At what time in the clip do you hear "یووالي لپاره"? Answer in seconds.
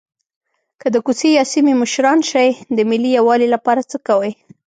3.17-3.81